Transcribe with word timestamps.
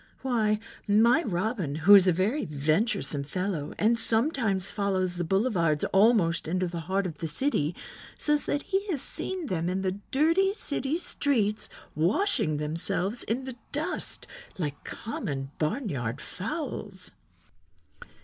Why, 0.23 0.59
my 0.87 1.21
Robin, 1.21 1.75
who 1.75 1.93
is 1.93 2.07
a 2.07 2.11
very 2.11 2.43
venturesome 2.43 3.23
fellow 3.23 3.75
and 3.77 3.99
sometimes 3.99 4.71
follows 4.71 5.15
the 5.17 5.23
boulevards 5.23 5.83
almost 5.93 6.47
into 6.47 6.67
the 6.67 6.79
heart 6.89 7.05
of 7.05 7.19
the 7.19 7.27
city, 7.27 7.75
says 8.17 8.45
that 8.47 8.63
he 8.63 8.87
has 8.87 9.03
seen 9.03 9.45
them 9.45 9.69
in 9.69 9.83
the 9.83 9.99
dirty 10.09 10.55
city 10.55 10.97
streets 10.97 11.69
washing 11.93 12.57
themselves 12.57 13.21
in 13.25 13.43
the 13.43 13.57
dust 13.71 14.25
like 14.57 14.83
common 14.83 15.51
barnyard 15.59 16.19
fowls." 16.19 17.11